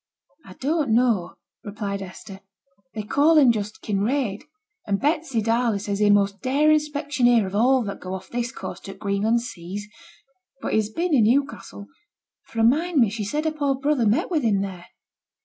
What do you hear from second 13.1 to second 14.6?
she said her poor brother met with